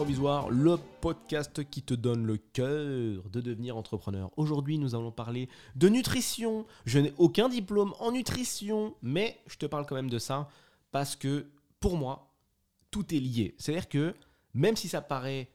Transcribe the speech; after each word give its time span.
Provisoire, 0.00 0.48
le 0.48 0.78
podcast 1.02 1.62
qui 1.68 1.82
te 1.82 1.92
donne 1.92 2.24
le 2.24 2.38
cœur 2.38 3.28
de 3.28 3.42
devenir 3.42 3.76
entrepreneur. 3.76 4.30
Aujourd'hui, 4.38 4.78
nous 4.78 4.94
allons 4.94 5.12
parler 5.12 5.50
de 5.76 5.90
nutrition. 5.90 6.64
Je 6.86 7.00
n'ai 7.00 7.12
aucun 7.18 7.50
diplôme 7.50 7.92
en 7.98 8.10
nutrition, 8.10 8.96
mais 9.02 9.38
je 9.46 9.58
te 9.58 9.66
parle 9.66 9.84
quand 9.84 9.96
même 9.96 10.08
de 10.08 10.18
ça 10.18 10.48
parce 10.90 11.16
que 11.16 11.50
pour 11.80 11.98
moi, 11.98 12.32
tout 12.90 13.14
est 13.14 13.20
lié. 13.20 13.54
C'est-à-dire 13.58 13.90
que 13.90 14.14
même 14.54 14.74
si 14.74 14.88
ça 14.88 15.02
paraît 15.02 15.50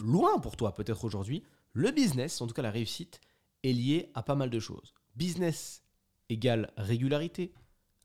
loin 0.00 0.40
pour 0.40 0.56
toi 0.56 0.74
peut-être 0.74 1.04
aujourd'hui, 1.04 1.44
le 1.72 1.92
business, 1.92 2.40
en 2.40 2.48
tout 2.48 2.54
cas 2.54 2.62
la 2.62 2.72
réussite, 2.72 3.20
est 3.62 3.72
lié 3.72 4.10
à 4.14 4.24
pas 4.24 4.34
mal 4.34 4.50
de 4.50 4.58
choses. 4.58 4.94
Business 5.14 5.84
égale 6.28 6.72
régularité, 6.76 7.52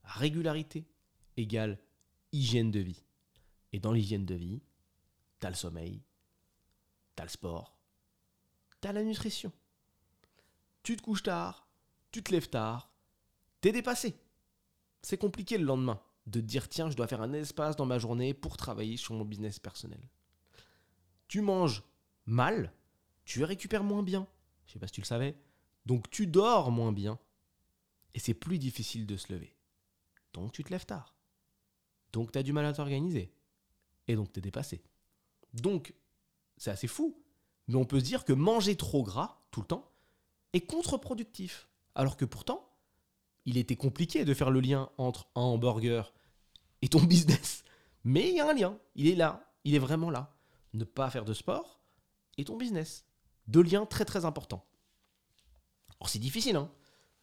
régularité 0.03 0.85
égale 1.37 1.79
hygiène 2.31 2.69
de 2.69 2.81
vie. 2.81 3.03
Et 3.73 3.79
dans 3.79 3.93
l'hygiène 3.93 4.27
de 4.27 4.35
vie, 4.35 4.61
t'as 5.45 5.51
le 5.51 5.55
sommeil, 5.55 6.01
t'as 7.15 7.21
le 7.21 7.29
sport, 7.29 7.77
t'as 8.81 8.91
la 8.93 9.03
nutrition. 9.03 9.51
Tu 10.81 10.97
te 10.97 11.03
couches 11.03 11.21
tard, 11.21 11.69
tu 12.09 12.23
te 12.23 12.31
lèves 12.31 12.49
tard, 12.49 12.91
t'es 13.61 13.71
dépassé. 13.71 14.19
C'est 15.03 15.19
compliqué 15.19 15.59
le 15.59 15.65
lendemain 15.65 16.01
de 16.25 16.41
dire 16.41 16.67
tiens, 16.67 16.89
je 16.89 16.95
dois 16.95 17.05
faire 17.05 17.21
un 17.21 17.31
espace 17.33 17.75
dans 17.75 17.85
ma 17.85 17.99
journée 17.99 18.33
pour 18.33 18.57
travailler 18.57 18.97
sur 18.97 19.13
mon 19.13 19.23
business 19.23 19.59
personnel. 19.59 20.01
Tu 21.27 21.41
manges 21.41 21.83
mal, 22.25 22.73
tu 23.23 23.43
récupères 23.43 23.83
moins 23.83 24.01
bien. 24.01 24.25
Je 24.65 24.73
sais 24.73 24.79
pas 24.79 24.87
si 24.87 24.93
tu 24.93 25.01
le 25.01 25.05
savais. 25.05 25.37
Donc 25.85 26.09
tu 26.09 26.25
dors 26.25 26.71
moins 26.71 26.91
bien. 26.91 27.19
Et 28.15 28.19
c'est 28.19 28.33
plus 28.33 28.57
difficile 28.57 29.05
de 29.05 29.15
se 29.15 29.31
lever. 29.31 29.55
Donc 30.33 30.53
tu 30.53 30.63
te 30.63 30.71
lèves 30.71 30.87
tard. 30.87 31.15
Donc 32.13 32.31
tu 32.31 32.39
as 32.39 32.43
du 32.43 32.51
mal 32.51 32.65
à 32.65 32.73
t'organiser. 32.73 33.31
Et 34.07 34.15
donc 34.15 34.33
tu 34.33 34.39
es 34.39 34.41
dépassé. 34.41 34.81
Donc 35.61 35.93
c'est 36.57 36.71
assez 36.71 36.87
fou. 36.87 37.21
Mais 37.67 37.75
on 37.75 37.85
peut 37.85 37.99
se 37.99 38.05
dire 38.05 38.25
que 38.25 38.33
manger 38.33 38.75
trop 38.75 39.03
gras 39.03 39.41
tout 39.51 39.61
le 39.61 39.67
temps 39.67 39.91
est 40.53 40.61
contre-productif. 40.61 41.67
Alors 41.95 42.17
que 42.17 42.25
pourtant, 42.25 42.69
il 43.45 43.57
était 43.57 43.75
compliqué 43.75 44.25
de 44.25 44.33
faire 44.33 44.51
le 44.51 44.59
lien 44.59 44.89
entre 44.97 45.27
un 45.35 45.41
hamburger 45.41 46.13
et 46.81 46.87
ton 46.87 47.01
business. 47.03 47.63
Mais 48.03 48.29
il 48.29 48.35
y 48.35 48.39
a 48.39 48.49
un 48.49 48.53
lien. 48.53 48.77
Il 48.95 49.07
est 49.07 49.15
là. 49.15 49.51
Il 49.63 49.73
est 49.75 49.79
vraiment 49.79 50.09
là. 50.09 50.37
Ne 50.73 50.83
pas 50.83 51.09
faire 51.09 51.25
de 51.25 51.33
sport 51.33 51.81
et 52.37 52.45
ton 52.45 52.57
business. 52.57 53.05
Deux 53.47 53.63
liens 53.63 53.85
très 53.85 54.05
très 54.05 54.25
importants. 54.25 54.65
Alors 55.99 56.09
c'est 56.09 56.19
difficile, 56.19 56.57
hein 56.57 56.69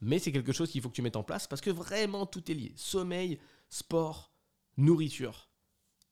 mais 0.03 0.19
c'est 0.19 0.33
quelque 0.33 0.53
chose 0.53 0.71
qu'il 0.71 0.83
faut 0.83 0.89
que 0.89 0.95
tu 0.95 1.03
mettes 1.03 1.17
en 1.17 1.23
place 1.23 1.47
parce 1.47 1.63
que 1.63 1.71
vraiment 1.71 2.27
tout 2.27 2.51
est 2.51 2.55
lié. 2.55 2.73
Sommeil, 2.77 3.39
sport, 3.71 4.33
nourriture. 4.77 5.49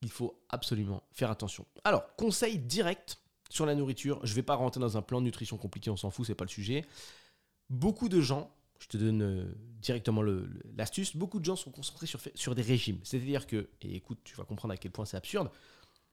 Il 0.03 0.11
faut 0.11 0.41
absolument 0.49 1.03
faire 1.13 1.31
attention. 1.31 1.67
Alors, 1.85 2.15
conseil 2.17 2.59
direct 2.59 3.21
sur 3.51 3.67
la 3.67 3.75
nourriture. 3.75 4.21
Je 4.23 4.33
ne 4.33 4.37
vais 4.37 4.43
pas 4.43 4.55
rentrer 4.55 4.81
dans 4.81 4.97
un 4.97 5.03
plan 5.03 5.21
de 5.21 5.27
nutrition 5.27 5.59
compliqué, 5.59 5.91
on 5.91 5.97
s'en 5.97 6.11
fout, 6.11 6.27
c'est 6.27 6.35
pas 6.35 6.45
le 6.45 6.51
sujet. 6.51 6.85
Beaucoup 7.69 8.09
de 8.09 8.21
gens, 8.21 8.51
je 8.79 8.87
te 8.87 8.97
donne 8.97 9.23
euh, 9.23 9.45
directement 9.81 10.23
l'astuce, 10.77 11.17
beaucoup 11.17 11.39
de 11.39 11.45
gens 11.45 11.57
sont 11.57 11.71
concentrés 11.71 12.07
sur, 12.07 12.21
sur 12.35 12.55
des 12.55 12.63
régimes. 12.63 13.01
C'est-à-dire 13.03 13.47
que, 13.47 13.69
et 13.83 13.97
écoute, 13.97 14.19
tu 14.25 14.35
vas 14.37 14.45
comprendre 14.45 14.73
à 14.73 14.77
quel 14.77 14.93
point 14.93 15.05
c'est 15.05 15.17
absurde, 15.17 15.51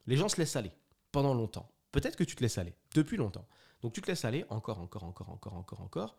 les 0.08 0.18
gens 0.18 0.28
se 0.28 0.38
laissent 0.38 0.56
aller 0.56 0.72
pendant 1.12 1.34
longtemps. 1.34 1.70
Peut-être 1.92 2.16
que 2.16 2.24
tu 2.24 2.36
te 2.36 2.42
laisses 2.42 2.58
aller 2.58 2.74
depuis 2.94 3.18
longtemps. 3.18 3.48
Donc 3.82 3.94
tu 3.94 4.02
te 4.02 4.08
laisses 4.08 4.26
aller 4.26 4.46
encore, 4.50 4.80
encore, 4.80 5.04
encore, 5.04 5.30
encore, 5.30 5.54
encore, 5.54 5.82
encore. 5.82 6.18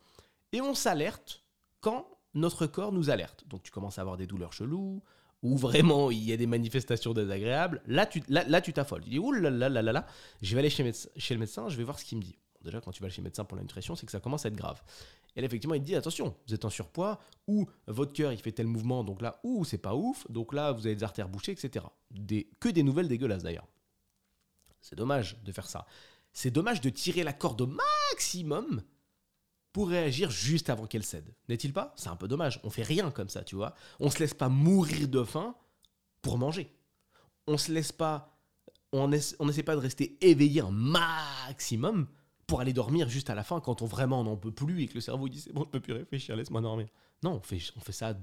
Et 0.51 0.61
on 0.61 0.73
s'alerte 0.73 1.43
quand 1.81 2.07
notre 2.33 2.67
corps 2.67 2.91
nous 2.91 3.09
alerte. 3.09 3.45
Donc 3.47 3.63
tu 3.63 3.71
commences 3.71 3.97
à 3.99 4.01
avoir 4.01 4.17
des 4.17 4.27
douleurs 4.27 4.53
cheloues, 4.53 5.01
ou 5.41 5.57
vraiment 5.57 6.11
il 6.11 6.23
y 6.23 6.33
a 6.33 6.37
des 6.37 6.47
manifestations 6.47 7.13
désagréables, 7.13 7.81
là 7.87 8.05
tu 8.05 8.21
là, 8.27 8.61
tu 8.61 8.73
t'affoles. 8.73 9.03
Tu 9.03 9.09
dis, 9.09 9.19
ouh 9.19 9.31
là 9.31 9.49
là 9.49 9.69
là 9.69 9.81
là 9.81 9.91
là, 9.91 10.05
je 10.41 10.53
vais 10.53 10.59
aller 10.59 10.69
chez, 10.69 10.83
le 10.83 11.39
médecin, 11.39 11.69
je 11.69 11.77
vais 11.77 11.83
voir 11.83 11.99
ce 11.99 12.05
qu'il 12.05 12.17
me 12.17 12.23
dit. 12.23 12.37
déjà, 12.63 12.81
quand 12.81 12.91
tu 12.91 13.01
vas 13.01 13.09
chez 13.09 13.21
le 13.21 13.25
médecin 13.25 13.45
pour 13.45 13.55
la 13.55 13.63
nutrition, 13.63 13.95
c'est 13.95 14.05
que 14.05 14.11
ça 14.11 14.19
commence 14.19 14.45
à 14.45 14.49
être 14.49 14.55
grave. 14.55 14.81
Et 15.35 15.41
là, 15.41 15.45
effectivement, 15.45 15.75
il 15.75 15.81
te 15.81 15.85
dit, 15.85 15.95
attention, 15.95 16.35
vous 16.47 16.53
êtes 16.53 16.65
en 16.65 16.69
surpoids, 16.69 17.19
ou 17.47 17.67
votre 17.87 18.13
cœur, 18.13 18.33
il 18.33 18.39
fait 18.39 18.51
tel 18.51 18.67
mouvement, 18.67 19.03
donc 19.03 19.21
là, 19.21 19.39
ou 19.43 19.63
c'est 19.63 19.77
pas 19.77 19.95
ouf, 19.95 20.29
donc 20.29 20.53
là, 20.53 20.71
vous 20.71 20.85
avez 20.85 20.95
des 20.95 21.03
artères 21.03 21.29
bouchées, 21.29 21.51
etc. 21.51 21.85
Que 22.59 22.69
des 22.69 22.83
nouvelles 22.83 23.07
dégueulasses 23.07 23.43
d'ailleurs. 23.43 23.67
C'est 24.81 24.95
dommage 24.95 25.37
de 25.43 25.51
faire 25.51 25.67
ça. 25.67 25.85
C'est 26.33 26.51
dommage 26.51 26.81
de 26.81 26.89
tirer 26.89 27.23
la 27.23 27.33
corde 27.33 27.61
au 27.61 27.67
maximum 27.67 28.81
pour 29.73 29.89
réagir 29.89 30.31
juste 30.31 30.69
avant 30.69 30.87
qu'elle 30.87 31.03
cède. 31.03 31.33
N'est-il 31.47 31.73
pas? 31.73 31.93
C'est 31.95 32.09
un 32.09 32.15
peu 32.15 32.27
dommage. 32.27 32.59
On 32.63 32.69
fait 32.69 32.83
rien 32.83 33.11
comme 33.11 33.29
ça, 33.29 33.43
tu 33.43 33.55
vois. 33.55 33.75
On 33.99 34.09
se 34.09 34.19
laisse 34.19 34.33
pas 34.33 34.49
mourir 34.49 35.07
de 35.07 35.23
faim 35.23 35.55
pour 36.21 36.37
manger. 36.37 36.73
On 37.47 37.57
se 37.57 37.71
laisse 37.71 37.91
pas. 37.91 38.35
On 38.91 39.07
n'essaie 39.07 39.63
pas 39.63 39.75
de 39.75 39.81
rester 39.81 40.17
éveillé 40.25 40.61
un 40.61 40.71
maximum 40.71 42.07
pour 42.47 42.61
aller 42.61 42.73
dormir 42.73 43.07
juste 43.07 43.29
à 43.29 43.35
la 43.35 43.43
fin 43.43 43.59
quand 43.59 43.83
on 43.83 43.85
vraiment 43.85 44.23
n'en 44.23 44.35
peut 44.35 44.51
plus 44.51 44.81
et 44.81 44.87
que 44.87 44.95
le 44.95 45.01
cerveau 45.01 45.29
dit 45.29 45.39
c'est 45.39 45.53
bon, 45.53 45.63
je 45.65 45.69
peux 45.69 45.79
plus 45.79 45.93
réfléchir, 45.93 46.35
laisse-moi 46.35 46.61
dormir. 46.61 46.87
Non, 47.21 47.33
on 47.33 47.41
fait, 47.41 47.59
fait 47.59 47.91
ça 47.91 48.15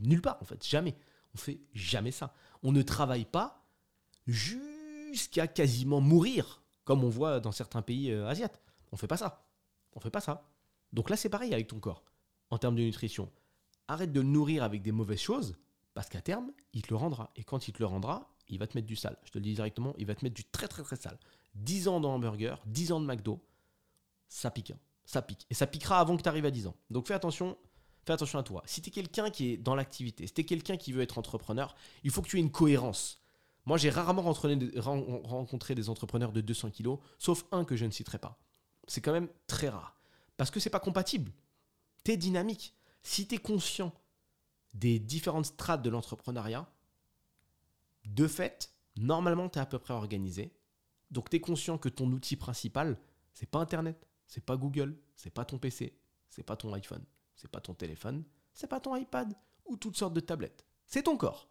nulle 0.00 0.22
part 0.22 0.38
en 0.40 0.44
fait, 0.44 0.64
jamais. 0.64 0.94
On 1.34 1.38
fait 1.38 1.60
jamais 1.74 2.12
ça. 2.12 2.32
On 2.62 2.70
ne 2.70 2.82
travaille 2.82 3.24
pas 3.24 3.64
jusqu'à 4.26 5.48
quasiment 5.48 6.00
mourir, 6.00 6.62
comme 6.84 7.02
on 7.02 7.08
voit 7.08 7.40
dans 7.40 7.52
certains 7.52 7.82
pays 7.82 8.12
euh, 8.12 8.28
asiatiques. 8.28 8.62
On 8.92 8.96
fait 8.96 9.08
pas 9.08 9.16
ça. 9.16 9.44
On 9.94 10.00
fait 10.00 10.10
pas 10.10 10.20
ça. 10.20 10.48
Donc 10.92 11.10
là, 11.10 11.16
c'est 11.16 11.28
pareil 11.28 11.52
avec 11.52 11.68
ton 11.68 11.80
corps, 11.80 12.04
en 12.50 12.58
termes 12.58 12.76
de 12.76 12.82
nutrition. 12.82 13.30
Arrête 13.88 14.12
de 14.12 14.20
le 14.20 14.26
nourrir 14.26 14.62
avec 14.62 14.82
des 14.82 14.92
mauvaises 14.92 15.20
choses, 15.20 15.56
parce 15.94 16.08
qu'à 16.08 16.20
terme, 16.20 16.52
il 16.72 16.82
te 16.82 16.90
le 16.90 16.96
rendra. 16.96 17.30
Et 17.36 17.44
quand 17.44 17.68
il 17.68 17.72
te 17.72 17.80
le 17.80 17.86
rendra, 17.86 18.34
il 18.48 18.58
va 18.58 18.66
te 18.66 18.76
mettre 18.76 18.86
du 18.86 18.96
sale. 18.96 19.16
Je 19.24 19.30
te 19.30 19.38
le 19.38 19.42
dis 19.42 19.54
directement, 19.54 19.94
il 19.98 20.06
va 20.06 20.14
te 20.14 20.24
mettre 20.24 20.34
du 20.34 20.44
très 20.44 20.68
très 20.68 20.82
très 20.82 20.96
sale. 20.96 21.18
10 21.54 21.88
ans 21.88 22.00
de 22.00 22.06
hamburger, 22.06 22.62
10 22.66 22.92
ans 22.92 23.00
de 23.00 23.06
McDo, 23.06 23.40
ça 24.28 24.50
pique. 24.50 24.70
Hein. 24.70 24.78
Ça 25.04 25.22
pique. 25.22 25.46
Et 25.50 25.54
ça 25.54 25.66
piquera 25.66 26.00
avant 26.00 26.16
que 26.16 26.22
tu 26.22 26.28
arrives 26.28 26.44
à 26.44 26.50
10 26.50 26.66
ans. 26.66 26.76
Donc 26.90 27.06
fais 27.06 27.14
attention, 27.14 27.56
fais 28.04 28.12
attention 28.12 28.38
à 28.38 28.42
toi. 28.42 28.62
Si 28.66 28.82
tu 28.82 28.90
es 28.90 28.92
quelqu'un 28.92 29.30
qui 29.30 29.52
est 29.52 29.56
dans 29.56 29.74
l'activité, 29.74 30.26
si 30.26 30.32
tu 30.32 30.42
es 30.42 30.44
quelqu'un 30.44 30.76
qui 30.76 30.92
veut 30.92 31.02
être 31.02 31.18
entrepreneur, 31.18 31.74
il 32.04 32.10
faut 32.10 32.22
que 32.22 32.28
tu 32.28 32.36
aies 32.36 32.42
une 32.42 32.52
cohérence. 32.52 33.22
Moi, 33.66 33.76
j'ai 33.76 33.90
rarement 33.90 34.22
rencontré 34.22 35.74
des 35.74 35.90
entrepreneurs 35.90 36.32
de 36.32 36.40
200 36.40 36.70
kilos, 36.70 37.00
sauf 37.18 37.44
un 37.52 37.64
que 37.64 37.76
je 37.76 37.84
ne 37.84 37.90
citerai 37.90 38.18
pas. 38.18 38.38
C'est 38.86 39.02
quand 39.02 39.12
même 39.12 39.28
très 39.46 39.68
rare. 39.68 39.97
Parce 40.38 40.50
que 40.50 40.60
c'est 40.60 40.70
pas 40.70 40.80
compatible. 40.80 41.32
Tu 42.04 42.12
es 42.12 42.16
dynamique. 42.16 42.74
Si 43.02 43.26
tu 43.26 43.34
es 43.34 43.38
conscient 43.38 43.92
des 44.72 44.98
différentes 44.98 45.46
strates 45.46 45.82
de 45.82 45.90
l'entrepreneuriat, 45.90 46.66
de 48.06 48.26
fait, 48.26 48.72
normalement, 48.96 49.48
tu 49.50 49.58
es 49.58 49.62
à 49.62 49.66
peu 49.66 49.78
près 49.78 49.92
organisé. 49.92 50.54
Donc, 51.10 51.28
tu 51.28 51.36
es 51.36 51.40
conscient 51.40 51.76
que 51.76 51.88
ton 51.88 52.10
outil 52.12 52.36
principal, 52.36 52.98
c'est 53.34 53.50
pas 53.50 53.58
Internet, 53.58 54.06
c'est 54.26 54.44
pas 54.44 54.56
Google, 54.56 54.96
c'est 55.16 55.30
pas 55.30 55.44
ton 55.44 55.58
PC, 55.58 55.98
c'est 56.30 56.44
pas 56.44 56.56
ton 56.56 56.72
iPhone, 56.72 57.04
c'est 57.34 57.50
pas 57.50 57.60
ton 57.60 57.74
téléphone, 57.74 58.24
c'est 58.54 58.68
pas 58.68 58.80
ton 58.80 58.94
iPad 58.94 59.34
ou 59.64 59.76
toutes 59.76 59.96
sortes 59.96 60.14
de 60.14 60.20
tablettes. 60.20 60.64
C'est 60.86 61.02
ton 61.02 61.16
corps. 61.16 61.48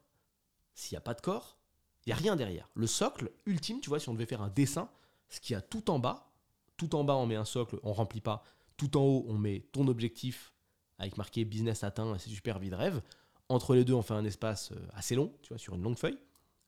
S'il 0.74 0.96
n'y 0.96 1.00
a 1.00 1.02
pas 1.02 1.14
de 1.14 1.22
corps, 1.22 1.58
il 2.06 2.10
n'y 2.10 2.14
a 2.14 2.18
rien 2.18 2.38
derrière. 2.38 2.70
Le 2.74 2.88
socle 2.88 3.32
ultime, 3.46 3.82
tu 3.82 3.90
vois, 3.90 4.00
si 4.00 4.08
on 4.08 4.14
devait 4.14 4.26
faire 4.26 4.42
un 4.42 4.50
dessin, 4.50 4.90
ce 5.28 5.42
qu'il 5.42 5.56
y 5.56 5.58
a 5.58 5.62
tout 5.62 5.90
en 5.90 6.00
bas, 6.00 6.32
tout 6.78 6.96
en 6.96 7.04
bas 7.04 7.16
on 7.16 7.26
met 7.26 7.36
un 7.36 7.46
socle, 7.46 7.80
on 7.84 7.92
remplit 7.92 8.22
pas, 8.22 8.44
tout 8.78 8.96
en 8.98 9.02
haut, 9.02 9.26
on 9.28 9.38
met 9.38 9.62
ton 9.72 9.88
objectif 9.88 10.54
avec 11.00 11.18
marqué 11.18 11.46
business 11.46 11.84
atteint, 11.84 12.18
c'est 12.18 12.30
super 12.30 12.60
vie 12.60 12.70
de 12.70 12.76
rêve. 12.76 13.02
Entre 13.50 13.76
les 13.76 13.86
deux, 13.86 13.94
on 13.94 14.02
fait 14.02 14.14
un 14.14 14.26
espace 14.26 14.72
euh, 14.72 14.88
assez 14.94 15.16
long, 15.16 15.34
tu 15.42 15.50
vois, 15.50 15.58
sur 15.58 15.76
une 15.76 15.84
longue 15.84 15.98
feuille. 15.98 16.18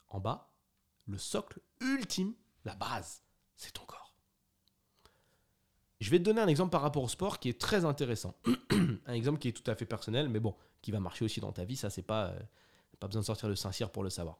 En 0.09 0.19
bas, 0.19 0.51
le 1.07 1.17
socle 1.17 1.59
ultime, 1.81 2.33
la 2.65 2.75
base, 2.75 3.23
c'est 3.55 3.71
ton 3.71 3.83
corps. 3.85 4.13
Je 5.99 6.09
vais 6.09 6.19
te 6.19 6.23
donner 6.23 6.41
un 6.41 6.47
exemple 6.47 6.71
par 6.71 6.81
rapport 6.81 7.03
au 7.03 7.09
sport 7.09 7.39
qui 7.39 7.49
est 7.49 7.59
très 7.59 7.83
intéressant. 7.85 8.33
un 9.05 9.13
exemple 9.13 9.39
qui 9.39 9.49
est 9.49 9.51
tout 9.51 9.69
à 9.69 9.75
fait 9.75 9.85
personnel, 9.85 10.29
mais 10.29 10.39
bon, 10.39 10.55
qui 10.81 10.91
va 10.91 10.99
marcher 10.99 11.25
aussi 11.25 11.41
dans 11.41 11.51
ta 11.51 11.65
vie. 11.65 11.75
Ça, 11.75 11.89
c'est 11.89 12.03
pas, 12.03 12.27
euh, 12.27 12.39
pas 12.99 13.07
besoin 13.07 13.21
de 13.21 13.25
sortir 13.25 13.49
de 13.49 13.55
Saint-Cyr 13.55 13.91
pour 13.91 14.03
le 14.03 14.09
savoir. 14.09 14.37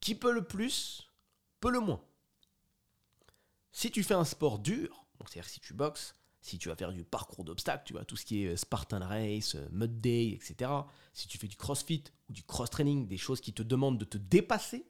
Qui 0.00 0.14
peut 0.14 0.32
le 0.32 0.44
plus, 0.44 1.08
peut 1.60 1.70
le 1.70 1.80
moins. 1.80 2.02
Si 3.70 3.90
tu 3.90 4.02
fais 4.02 4.14
un 4.14 4.24
sport 4.24 4.58
dur, 4.58 5.06
c'est-à-dire 5.26 5.48
si 5.48 5.60
tu 5.60 5.74
boxes, 5.74 6.14
si 6.40 6.58
tu 6.58 6.68
vas 6.68 6.76
faire 6.76 6.92
du 6.92 7.04
parcours 7.04 7.44
d'obstacles, 7.44 7.82
tu 7.84 7.92
vois, 7.92 8.04
tout 8.04 8.16
ce 8.16 8.24
qui 8.24 8.44
est 8.44 8.48
euh, 8.48 8.56
Spartan 8.56 9.00
Race, 9.00 9.54
euh, 9.56 9.68
Mud 9.72 10.00
Day, 10.00 10.28
etc. 10.28 10.70
Si 11.12 11.28
tu 11.28 11.38
fais 11.38 11.48
du 11.48 11.56
crossfit 11.56 12.04
ou 12.28 12.32
du 12.32 12.42
cross-training, 12.42 13.06
des 13.06 13.16
choses 13.16 13.40
qui 13.40 13.52
te 13.52 13.62
demandent 13.62 13.98
de 13.98 14.04
te 14.04 14.18
dépasser, 14.18 14.86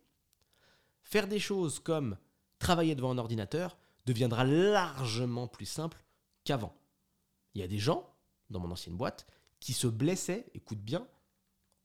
faire 1.03 1.27
des 1.27 1.39
choses 1.39 1.79
comme 1.79 2.17
travailler 2.59 2.95
devant 2.95 3.11
un 3.11 3.19
ordinateur 3.19 3.79
deviendra 4.07 4.45
largement 4.45 5.49
plus 5.49 5.67
simple 5.67 6.03
qu'avant. 6.45 6.75
Il 7.55 7.61
y 7.61 7.65
a 7.65 7.69
des 7.69 7.79
gens, 7.79 8.15
dans 8.51 8.61
mon 8.61 8.71
ancienne 8.71 8.97
boîte, 8.97 9.27
qui 9.61 9.73
se 9.73 9.87
blessaient, 9.87 10.47
écoute 10.55 10.81
bien, 10.81 11.07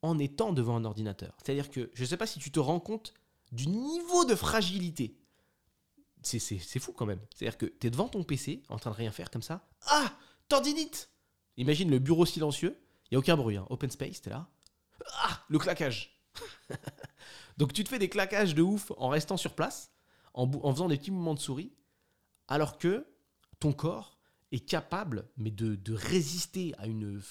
en 0.01 0.19
étant 0.19 0.51
devant 0.53 0.75
un 0.75 0.85
ordinateur. 0.85 1.35
C'est-à-dire 1.37 1.71
que 1.71 1.89
je 1.93 2.01
ne 2.01 2.07
sais 2.07 2.17
pas 2.17 2.27
si 2.27 2.39
tu 2.39 2.51
te 2.51 2.59
rends 2.59 2.79
compte 2.79 3.13
du 3.51 3.67
niveau 3.67 4.25
de 4.25 4.35
fragilité 4.35 5.17
c'est 6.25 6.79
fou 6.79 6.93
quand 6.93 7.05
même. 7.05 7.19
C'est-à-dire 7.35 7.57
que 7.57 7.65
tu 7.65 7.87
es 7.87 7.89
devant 7.89 8.07
ton 8.07 8.23
PC, 8.23 8.63
en 8.69 8.77
train 8.77 8.91
de 8.91 8.95
rien 8.95 9.11
faire 9.11 9.29
comme 9.31 9.41
ça. 9.41 9.67
Ah 9.87 10.11
Tendinite 10.47 11.09
Imagine 11.57 11.89
le 11.89 11.99
bureau 11.99 12.25
silencieux, 12.25 12.79
il 13.05 13.13
n'y 13.13 13.15
a 13.17 13.19
aucun 13.19 13.37
bruit, 13.37 13.57
hein. 13.57 13.65
open 13.69 13.91
space, 13.91 14.21
t'es 14.21 14.31
là. 14.31 14.47
Ah 15.17 15.43
Le 15.49 15.59
claquage 15.59 16.19
Donc 17.57 17.73
tu 17.73 17.83
te 17.83 17.89
fais 17.89 17.99
des 17.99 18.09
claquages 18.09 18.55
de 18.55 18.61
ouf 18.61 18.91
en 18.97 19.09
restant 19.09 19.37
sur 19.37 19.53
place, 19.53 19.91
en, 20.33 20.49
faisant 20.73 20.87
des 20.87 20.97
petits 20.97 21.11
mouvements 21.11 21.35
de 21.35 21.39
souris, 21.39 21.71
alors 22.47 22.77
que 22.77 23.05
ton 23.59 23.71
corps 23.71 24.17
est 24.51 24.67
capable, 24.67 25.29
mais 25.37 25.51
de, 25.51 25.93
résister 25.93 26.73
à, 26.77 26.87
une, 26.87 27.21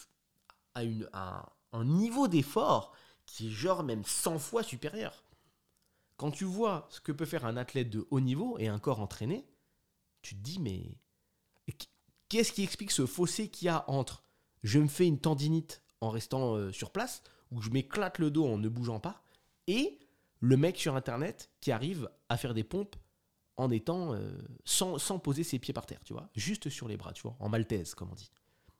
à, 1.12 1.52
un 1.72 1.84
niveau 1.84 2.28
d'effort 2.28 2.92
qui 3.26 3.48
est 3.48 3.50
genre 3.50 3.82
même 3.82 4.04
100 4.04 4.38
fois 4.38 4.62
supérieur. 4.62 5.24
Quand 6.22 6.30
tu 6.30 6.44
vois 6.44 6.86
ce 6.88 7.00
que 7.00 7.10
peut 7.10 7.24
faire 7.24 7.46
un 7.46 7.56
athlète 7.56 7.90
de 7.90 8.06
haut 8.12 8.20
niveau 8.20 8.56
et 8.60 8.68
un 8.68 8.78
corps 8.78 9.00
entraîné, 9.00 9.44
tu 10.22 10.36
te 10.36 10.40
dis 10.40 10.60
mais 10.60 10.96
qu'est-ce 12.28 12.52
qui 12.52 12.62
explique 12.62 12.92
ce 12.92 13.06
fossé 13.06 13.48
qu'il 13.48 13.66
y 13.66 13.68
a 13.68 13.84
entre 13.90 14.22
je 14.62 14.78
me 14.78 14.86
fais 14.86 15.04
une 15.04 15.18
tendinite 15.18 15.82
en 16.00 16.10
restant 16.10 16.54
euh, 16.54 16.70
sur 16.70 16.92
place, 16.92 17.24
ou 17.50 17.60
je 17.60 17.70
m'éclate 17.70 18.20
le 18.20 18.30
dos 18.30 18.46
en 18.46 18.56
ne 18.56 18.68
bougeant 18.68 19.00
pas, 19.00 19.24
et 19.66 19.98
le 20.38 20.56
mec 20.56 20.78
sur 20.78 20.94
internet 20.94 21.50
qui 21.60 21.72
arrive 21.72 22.08
à 22.28 22.36
faire 22.36 22.54
des 22.54 22.62
pompes 22.62 22.94
en 23.56 23.72
étant 23.72 24.14
euh, 24.14 24.30
sans, 24.64 25.18
poser 25.18 25.42
ses 25.42 25.58
pieds 25.58 25.74
par 25.74 25.86
terre, 25.86 26.04
tu 26.04 26.12
vois, 26.12 26.30
juste 26.36 26.68
sur 26.68 26.86
les 26.86 26.96
bras, 26.96 27.12
tu 27.12 27.22
vois, 27.22 27.34
en 27.40 27.48
maltaise, 27.48 27.96
comme 27.96 28.12
on 28.12 28.14
dit. 28.14 28.30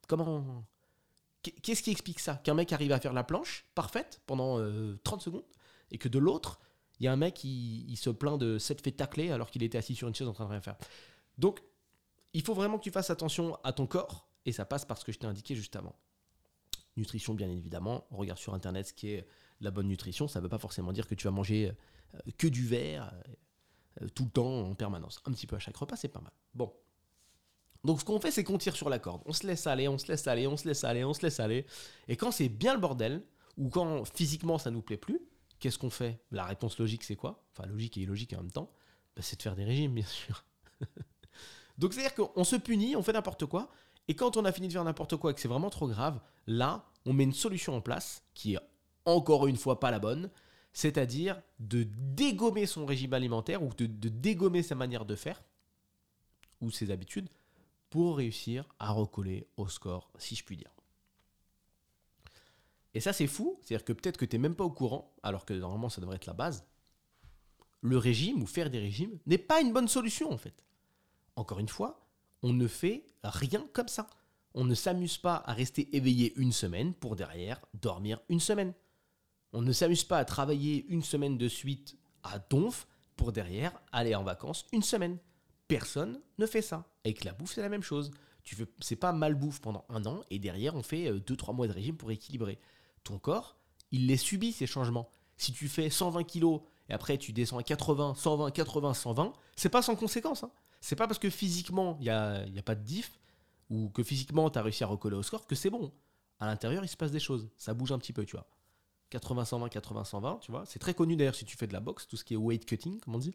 Comment 0.07 0.65
Qu'est-ce 1.43 1.83
qui 1.83 1.91
explique 1.91 2.21
ça? 2.21 2.37
Qu'un 2.37 2.55
mec 2.55 2.73
arrive 2.73 2.93
à 2.93 3.01
faire 3.01 3.13
la 3.13 3.25
planche 3.25 3.67
parfaite 3.75 4.23
pendant 4.27 4.59
30 4.59 4.61
euh, 4.61 5.19
secondes 5.19 5.43
et 5.91 5.99
que 5.99 6.07
de 6.07 6.21
l'autre, 6.21 6.61
il 7.03 7.07
y 7.07 7.09
a 7.09 7.13
un 7.13 7.17
mec 7.17 7.35
qui 7.35 7.85
il 7.89 7.97
se 7.97 8.11
plaint 8.11 8.39
de 8.39 8.59
s'être 8.59 8.81
fait 8.81 8.93
tacler 8.93 9.33
alors 9.33 9.51
qu'il 9.51 9.65
était 9.65 9.77
assis 9.77 9.97
sur 9.97 10.07
une 10.07 10.15
chaise 10.15 10.29
en 10.29 10.33
train 10.33 10.45
de 10.45 10.51
rien 10.51 10.61
faire. 10.61 10.77
Donc, 11.37 11.61
il 12.33 12.43
faut 12.43 12.55
vraiment 12.55 12.79
que 12.79 12.85
tu 12.85 12.93
fasses 12.93 13.11
attention 13.11 13.59
à 13.65 13.73
ton 13.73 13.89
corps 13.89 14.29
et 14.47 14.53
ça 14.53 14.65
passe 14.65 14.85
par 14.85 14.97
ce 14.99 15.05
que 15.05 15.11
je 15.11 15.19
t'ai 15.19 15.27
indiqué 15.27 15.57
juste 15.57 15.75
avant. 15.75 15.97
Nutrition, 16.97 17.35
bien 17.35 17.51
évidemment. 17.51 18.07
On 18.13 18.19
regarde 18.19 18.39
sur 18.39 18.55
internet 18.55 18.87
ce 18.87 18.93
qui 18.93 19.09
est 19.09 19.27
la 19.61 19.73
bonne 19.73 19.89
nutrition. 19.89 20.29
Ça 20.29 20.39
ne 20.39 20.45
veut 20.45 20.49
pas 20.49 20.61
forcément 20.61 20.93
dire 20.93 21.09
que 21.09 21.17
tu 21.17 21.25
vas 21.25 21.33
manger 21.33 21.73
euh, 22.15 22.19
que 22.39 22.47
du 22.47 22.65
verre 22.65 23.13
euh, 24.01 24.07
tout 24.15 24.25
le 24.25 24.31
temps 24.31 24.61
en 24.61 24.75
permanence. 24.77 25.21
Un 25.27 25.33
petit 25.33 25.49
peu 25.49 25.57
à 25.57 25.59
chaque 25.59 25.77
repas, 25.77 25.97
c'est 25.97 26.07
pas 26.07 26.21
mal. 26.21 26.33
Bon. 26.55 26.73
Donc 27.83 27.99
ce 27.99 28.05
qu'on 28.05 28.21
fait, 28.21 28.31
c'est 28.31 28.45
qu'on 28.45 28.59
tire 28.59 28.77
sur 28.77 28.89
la 28.89 29.01
corde. 29.01 29.23
On 29.27 29.33
se 29.33 29.45
laisse 29.45 29.67
aller, 29.67 29.89
on 29.89 29.99
se 29.99 30.07
laisse 30.07 30.29
aller, 30.29 30.47
on 30.47 30.57
se 30.57 30.69
laisse 30.69 30.85
aller, 30.85 31.03
on 31.03 31.15
se 31.15 31.23
laisse 31.23 31.41
aller. 31.41 31.67
Et 32.07 32.17
quand 32.17 32.31
c'est 32.31 32.49
bien 32.49 32.75
le 32.75 32.81
bordel, 32.81 33.25
ou 33.57 33.71
quand 33.71 34.05
physiquement 34.05 34.57
ça 34.57 34.71
nous 34.71 34.83
plaît 34.83 34.97
plus, 34.97 35.21
qu'est-ce 35.63 35.79
qu'on 35.79 35.91
fait? 35.91 36.21
La 36.33 36.45
réponse 36.45 36.77
logique, 36.79 37.05
c'est 37.05 37.15
quoi? 37.15 37.47
Enfin, 37.53 37.69
logique 37.69 37.97
et 37.97 38.01
illogique 38.01 38.33
en 38.33 38.39
même 38.39 38.51
temps. 38.51 38.73
Bah, 39.15 39.23
c'est 39.23 39.37
de 39.37 39.43
faire 39.43 39.55
des 39.55 39.65
régimes, 39.65 39.95
bien 39.95 40.05
sûr. 40.05 40.45
Donc 41.79 41.95
c'est-à-dire 41.95 42.15
qu'on 42.15 42.45
se 42.45 42.57
punit, 42.57 42.97
on 42.97 43.03
fait 43.03 43.13
n'importe 43.13 43.47
quoi. 43.47 43.71
Et 44.09 44.17
quand 44.17 44.37
on 44.37 44.45
a 44.45 44.51
fini 44.51 44.67
de 44.67 44.73
faire 44.73 44.83
n'importe 44.83 45.17
quoi 45.17 45.31
et 45.31 45.35
que 45.35 45.41
c'est 45.41 45.49
vraiment 45.49 45.71
trop 45.71 45.87
grave, 45.87 46.21
là, 46.49 46.85
on 47.07 47.13
met 47.13 47.23
une 47.23 47.33
solution 47.33 47.77
en 47.77 47.81
place 47.81 48.25
qui 48.35 48.55
est 48.55 48.59
encore 49.05 49.47
une 49.47 49.57
fois 49.57 49.79
pas 49.79 49.93
la 49.93 50.01
bonne, 50.01 50.31
c'est-à-dire 50.73 51.41
de 51.61 51.85
dégommer 51.85 52.67
son 52.67 52.85
régime 52.85 53.15
alimentaire 53.15 53.63
ou 53.63 53.73
de, 53.73 53.87
dégommer 53.87 54.65
sa 54.65 54.75
manière 54.75 55.05
de 55.05 55.15
faire 55.15 55.45
ou 56.61 56.73
ses 56.73 56.91
habitudes 56.91 57.29
pour 57.89 58.17
réussir 58.17 58.65
à 58.81 58.91
recoller 58.91 59.47
au 59.57 59.69
score, 59.69 60.11
si 60.19 60.35
je 60.35 60.45
puis 60.45 60.57
dire. 60.57 60.75
Et 62.95 63.01
ça, 63.01 63.13
c'est 63.13 63.27
fou, 63.27 63.59
c'est-à-dire 63.63 63.85
que 63.85 63.93
peut-être 63.93 64.19
que 64.19 64.25
tu 64.25 64.37
n'es 64.37 64.43
même 64.43 64.55
pas 64.55 64.65
au 64.65 64.71
courant, 64.71 65.15
alors 65.23 65.45
que 65.45 65.55
normalement 65.55 65.89
ça 65.89 66.01
devrait 66.01 66.17
être 66.17 66.27
la 66.27 66.35
base. 66.35 66.67
Le 67.81 67.99
régime 67.99 68.43
ou 68.43 68.47
faire 68.47 68.71
des 68.71 68.79
régimes 68.79 69.19
n'est 69.27 69.39
pas 69.39 69.61
une 69.61 69.73
bonne 69.73 69.89
solution 69.89 70.31
en 70.31 70.39
fait. 70.39 70.65
Encore 71.37 71.59
une 71.59 71.69
fois, 71.69 72.07
on 72.43 72.53
ne 72.53 72.67
fait 72.67 73.07
rien 73.25 73.67
comme 73.73 73.89
ça. 73.89 74.07
On 74.55 74.65
ne 74.65 74.75
s'amuse 74.75 75.17
pas 75.17 75.43
à 75.47 75.55
rester 75.55 75.97
éveillé 75.97 76.35
une 76.37 76.53
semaine 76.53 76.93
pour 76.93 77.17
derrière 77.17 77.61
dormir 77.75 78.21
une 78.29 78.41
semaine. 78.41 78.75
On 79.53 79.63
ne 79.63 79.73
s'amuse 79.73 80.05
pas 80.05 80.19
à 80.19 80.25
travailler 80.25 80.87
une 80.89 81.03
semaine 81.03 81.39
de 81.39 81.49
suite 81.49 81.97
à 82.23 82.39
donf 82.39 82.87
pour 83.17 83.33
derrière 83.33 83.73
aller 83.93 84.15
en 84.15 84.23
vacances 84.23 84.67
une 84.73 84.83
semaine. 84.83 85.19
Personne 85.69 86.21
ne 86.39 86.47
fait 86.47 86.63
ça. 86.63 86.87
Avec 87.05 87.25
la 87.25 87.33
bouffe, 87.33 87.55
c'est 87.55 87.63
la 87.63 87.69
même 87.69 87.83
chose. 87.83 88.11
Tu 88.45 88.55
veux, 88.57 88.67
c'est 88.81 88.97
pas 88.97 89.13
mal 89.13 89.35
bouffe 89.35 89.61
pendant 89.61 89.85
un 89.89 90.05
an 90.05 90.23
et 90.31 90.39
derrière 90.39 90.75
on 90.75 90.83
fait 90.83 91.11
2-3 91.11 91.51
euh, 91.51 91.53
mois 91.53 91.69
de 91.69 91.73
régime 91.73 91.97
pour 91.97 92.11
équilibrer. 92.11 92.59
Ton 93.05 93.19
corps, 93.19 93.57
il 93.91 94.07
les 94.07 94.17
subit 94.17 94.53
ces 94.53 94.67
changements. 94.67 95.11
Si 95.37 95.53
tu 95.53 95.69
fais 95.69 95.91
120 95.91 96.25
kg 96.25 96.61
et 96.89 96.93
après 96.93 97.19
tu 97.19 97.33
descends 97.33 97.59
à 97.59 97.63
80, 97.63 98.15
120, 98.17 98.51
80, 98.51 98.95
120, 98.95 99.33
c'est 99.57 99.69
pas 99.69 99.83
sans 99.83 99.97
conséquence. 99.97 100.45
Hein. 100.45 100.51
C'est 100.81 100.97
pas 100.97 101.07
parce 101.07 101.19
que 101.19 101.31
physiquement 101.31 101.97
il 102.01 102.05
n'y 102.05 102.11
a, 102.11 102.47
y 102.47 102.59
a 102.59 102.63
pas 102.63 102.75
de 102.75 102.83
diff 102.83 103.19
ou 103.71 103.89
que 103.91 104.03
physiquement 104.03 104.51
tu 104.51 104.59
as 104.59 104.63
réussi 104.63 104.85
à 104.85 104.87
recoller 104.87 105.17
au 105.17 105.23
score 105.23 105.47
que 105.47 105.55
c'est 105.55 105.71
bon. 105.71 105.93
À 106.39 106.47
l'intérieur, 106.47 106.85
il 106.85 106.89
se 106.89 106.97
passe 106.97 107.13
des 107.13 107.21
choses. 107.21 107.49
Ça 107.57 107.73
bouge 107.73 107.93
un 107.93 107.99
petit 107.99 108.13
peu, 108.13 108.25
tu 108.25 108.37
vois. 108.37 108.47
80-120, 109.13 109.71
80-120, 109.71 110.41
tu 110.41 110.51
vois. 110.51 110.65
C'est 110.67 110.79
très 110.79 110.95
connu 110.95 111.17
d'ailleurs 111.17 111.35
si 111.35 111.45
tu 111.45 111.57
fais 111.57 111.67
de 111.67 111.73
la 111.73 111.81
boxe, 111.81 112.09
tout 112.09 112.17
ce 112.17 112.25
qui 112.25 112.35
est 112.35 112.37
weight 112.37 112.65
cutting, 112.65 113.01
comme 113.01 113.15
on 113.15 113.19
dit. 113.19 113.35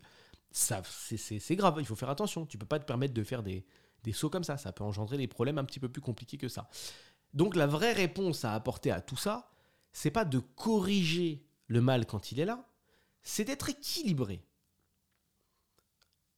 Ça, 0.52 0.82
c'est 0.84 1.56
grave, 1.56 1.76
il 1.80 1.86
faut 1.86 1.96
faire 1.96 2.10
attention. 2.10 2.46
Tu 2.46 2.58
peux 2.58 2.66
pas 2.66 2.80
te 2.80 2.86
permettre 2.86 3.14
de 3.14 3.24
faire 3.24 3.44
des 3.44 3.64
sauts 4.12 4.30
comme 4.30 4.44
ça. 4.44 4.58
Ça 4.58 4.72
peut 4.72 4.84
engendrer 4.84 5.18
des 5.18 5.28
problèmes 5.28 5.58
un 5.58 5.64
petit 5.64 5.80
peu 5.80 5.90
plus 5.90 6.02
compliqués 6.02 6.38
que 6.38 6.48
ça. 6.48 6.70
Donc 7.34 7.56
la 7.56 7.68
vraie 7.68 7.94
réponse 7.94 8.46
à 8.46 8.54
apporter 8.54 8.92
à 8.92 9.02
tout 9.02 9.18
ça, 9.18 9.52
c'est 9.98 10.12
pas 10.12 10.26
de 10.26 10.38
corriger 10.38 11.44
le 11.66 11.82
mal 11.82 12.06
quand 12.06 12.32
il 12.32 12.40
est 12.40 12.46
là, 12.46 12.70
c'est 13.24 13.46
d'être 13.46 13.70
équilibré 13.70 14.44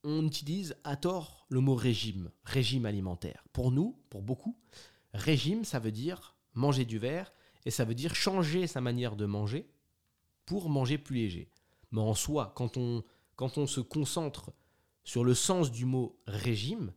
on 0.04 0.26
utilise 0.26 0.78
à 0.86 0.96
tort 0.96 1.46
le 1.50 1.60
mot 1.60 1.76
régime, 1.76 2.32
régime 2.46 2.86
alimentaire. 2.86 3.44
Pour 3.52 3.72
nous, 3.72 3.98
pour 4.10 4.22
beaucoup, 4.22 4.58
régime, 5.14 5.66
ça 5.66 5.80
veut 5.80 5.92
dire 5.92 6.38
manger 6.54 6.86
du 6.86 7.00
verre 7.00 7.34
et 7.66 7.72
ça 7.72 7.84
veut 7.84 7.96
dire 7.96 8.16
changer 8.16 8.66
sa 8.66 8.80
manière 8.80 9.18
de 9.18 9.26
manger 9.26 9.70
pour 10.46 10.70
manger 10.70 10.98
plus 10.98 11.18
léger. 11.18 11.52
Mais 11.92 12.00
en 12.00 12.14
soi, 12.14 12.54
quand 12.56 12.78
on, 12.78 13.04
quand 13.36 13.58
on 13.58 13.68
se 13.68 13.82
concentre 13.82 14.54
sur 15.04 15.26
le 15.26 15.34
sens 15.34 15.70
du 15.70 15.84
mot 15.84 16.18
régime, 16.28 16.94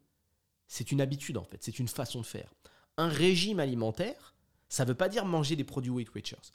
c'est 0.69 0.93
une 0.93 1.01
habitude 1.01 1.39
en 1.39 1.45
fait, 1.45 1.59
c'est 1.63 1.81
une 1.81 1.89
façon 1.89 2.21
de 2.21 2.27
faire. 2.27 2.55
Un 2.99 3.09
régime 3.09 3.59
alimentaire, 3.59 4.37
ça 4.73 4.85
ne 4.85 4.89
veut 4.89 4.95
pas 4.95 5.09
dire 5.09 5.25
manger 5.25 5.57
des 5.57 5.65
produits 5.65 5.91
Weight 5.91 6.15
Watchers. 6.15 6.53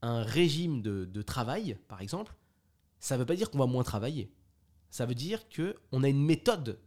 Un 0.00 0.22
régime 0.22 0.82
de, 0.82 1.22
travail, 1.22 1.76
par 1.86 2.00
exemple, 2.00 2.34
ça 2.98 3.14
ne 3.14 3.20
veut 3.20 3.26
pas 3.26 3.36
dire 3.36 3.50
qu'on 3.50 3.58
va 3.58 3.66
moins 3.66 3.84
travailler 3.84 4.32
ça 4.92 5.06
veut 5.06 5.14
dire 5.14 5.46
qu'on 5.48 6.02
a 6.04 6.08
une 6.08 6.22
méthode 6.22 6.78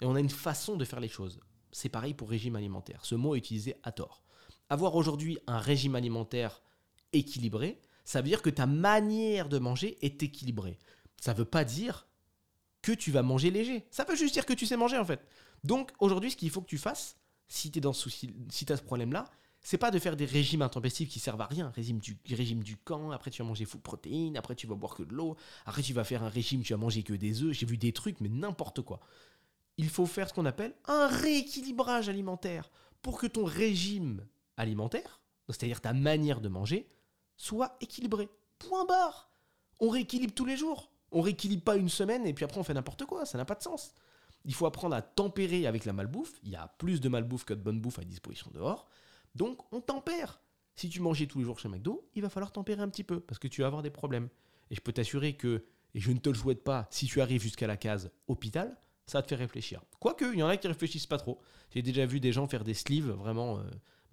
et 0.00 0.06
on 0.06 0.14
a 0.14 0.20
une 0.20 0.30
façon 0.30 0.76
de 0.76 0.84
faire 0.84 1.00
les 1.00 1.08
choses. 1.08 1.40
C'est 1.72 1.88
pareil 1.88 2.14
pour 2.14 2.30
régime 2.30 2.54
alimentaire. 2.54 3.04
Ce 3.04 3.16
mot 3.16 3.34
est 3.34 3.38
utilisé 3.38 3.74
à 3.82 3.90
tort. 3.90 4.22
Avoir 4.68 4.94
aujourd'hui 4.94 5.36
un 5.48 5.58
régime 5.58 5.96
alimentaire 5.96 6.62
équilibré, 7.12 7.80
ça 8.04 8.20
veut 8.20 8.28
dire 8.28 8.40
que 8.40 8.50
ta 8.50 8.66
manière 8.66 9.48
de 9.48 9.58
manger 9.58 9.98
est 10.00 10.22
équilibrée. 10.22 10.78
Ça 11.20 11.32
ne 11.32 11.38
veut 11.38 11.44
pas 11.44 11.64
dire 11.64 12.06
que 12.82 12.92
tu 12.92 13.10
vas 13.10 13.22
manger 13.22 13.50
léger. 13.50 13.84
Ça 13.90 14.04
veut 14.04 14.14
juste 14.14 14.34
dire 14.34 14.46
que 14.46 14.52
tu 14.52 14.64
sais 14.64 14.76
manger 14.76 14.98
en 14.98 15.04
fait. 15.04 15.20
Donc 15.64 15.90
aujourd'hui, 15.98 16.30
ce 16.30 16.36
qu'il 16.36 16.50
faut 16.50 16.62
que 16.62 16.68
tu 16.68 16.78
fasses, 16.78 17.16
si 17.48 17.72
tu 17.72 17.80
dans 17.80 17.92
si 17.92 18.66
as 18.68 18.76
ce 18.76 18.82
problème-là, 18.82 19.28
c'est 19.62 19.78
pas 19.78 19.90
de 19.90 19.98
faire 19.98 20.16
des 20.16 20.24
régimes 20.24 20.62
intempestifs 20.62 21.08
qui 21.08 21.20
servent 21.20 21.40
à 21.40 21.46
rien. 21.46 21.70
Régime 21.74 21.98
du, 21.98 22.16
régime 22.30 22.62
du 22.62 22.76
camp, 22.76 23.10
après 23.10 23.30
tu 23.30 23.42
vas 23.42 23.48
manger 23.48 23.66
full 23.66 23.80
protéines, 23.80 24.36
après 24.36 24.54
tu 24.54 24.66
vas 24.66 24.74
boire 24.74 24.94
que 24.94 25.02
de 25.02 25.12
l'eau, 25.12 25.36
après 25.66 25.82
tu 25.82 25.92
vas 25.92 26.04
faire 26.04 26.22
un 26.22 26.28
régime, 26.28 26.62
tu 26.62 26.72
vas 26.72 26.78
manger 26.78 27.02
que 27.02 27.12
des 27.12 27.42
œufs. 27.42 27.52
J'ai 27.52 27.66
vu 27.66 27.76
des 27.76 27.92
trucs, 27.92 28.20
mais 28.20 28.28
n'importe 28.28 28.80
quoi. 28.80 29.00
Il 29.76 29.88
faut 29.88 30.06
faire 30.06 30.28
ce 30.28 30.34
qu'on 30.34 30.46
appelle 30.46 30.74
un 30.86 31.08
rééquilibrage 31.08 32.08
alimentaire 32.08 32.70
pour 33.02 33.18
que 33.18 33.26
ton 33.26 33.44
régime 33.44 34.26
alimentaire, 34.56 35.20
c'est-à-dire 35.48 35.80
ta 35.80 35.92
manière 35.92 36.40
de 36.40 36.48
manger, 36.48 36.88
soit 37.36 37.76
équilibré. 37.80 38.28
Point 38.58 38.84
barre. 38.84 39.30
On 39.78 39.88
rééquilibre 39.88 40.34
tous 40.34 40.44
les 40.44 40.56
jours. 40.56 40.90
On 41.12 41.20
rééquilibre 41.22 41.64
pas 41.64 41.76
une 41.76 41.88
semaine 41.88 42.26
et 42.26 42.32
puis 42.32 42.44
après 42.44 42.60
on 42.60 42.64
fait 42.64 42.74
n'importe 42.74 43.04
quoi. 43.04 43.26
Ça 43.26 43.36
n'a 43.36 43.44
pas 43.44 43.54
de 43.54 43.62
sens. 43.62 43.94
Il 44.44 44.54
faut 44.54 44.66
apprendre 44.66 44.94
à 44.94 45.02
tempérer 45.02 45.66
avec 45.66 45.84
la 45.84 45.92
malbouffe. 45.92 46.38
Il 46.44 46.50
y 46.50 46.56
a 46.56 46.68
plus 46.78 47.00
de 47.00 47.08
malbouffe 47.08 47.44
que 47.44 47.54
de 47.54 47.62
bonne 47.62 47.80
bouffe 47.80 47.98
à 47.98 48.04
disposition 48.04 48.50
dehors. 48.52 48.88
Donc 49.34 49.60
on 49.72 49.80
tempère. 49.80 50.40
Si 50.76 50.88
tu 50.88 51.00
mangeais 51.00 51.26
tous 51.26 51.38
les 51.38 51.44
jours 51.44 51.58
chez 51.58 51.68
McDo, 51.68 52.08
il 52.14 52.22
va 52.22 52.30
falloir 52.30 52.52
tempérer 52.52 52.80
un 52.80 52.88
petit 52.88 53.04
peu 53.04 53.20
parce 53.20 53.38
que 53.38 53.48
tu 53.48 53.60
vas 53.60 53.66
avoir 53.66 53.82
des 53.82 53.90
problèmes. 53.90 54.28
Et 54.70 54.74
je 54.74 54.80
peux 54.80 54.92
t'assurer 54.92 55.34
que, 55.34 55.64
et 55.94 56.00
je 56.00 56.10
ne 56.12 56.18
te 56.18 56.28
le 56.28 56.34
souhaite 56.34 56.64
pas, 56.64 56.86
si 56.90 57.06
tu 57.06 57.20
arrives 57.20 57.42
jusqu'à 57.42 57.66
la 57.66 57.76
case 57.76 58.10
hôpital, 58.28 58.76
ça 59.06 59.22
te 59.22 59.28
faire 59.28 59.38
réfléchir. 59.38 59.82
Quoique, 59.98 60.24
il 60.32 60.38
y 60.38 60.42
en 60.42 60.48
a 60.48 60.56
qui 60.56 60.68
réfléchissent 60.68 61.06
pas 61.06 61.18
trop. 61.18 61.40
J'ai 61.74 61.82
déjà 61.82 62.06
vu 62.06 62.20
des 62.20 62.32
gens 62.32 62.46
faire 62.46 62.64
des 62.64 62.74
sleeves 62.74 63.10
vraiment. 63.10 63.58
Euh, 63.58 63.62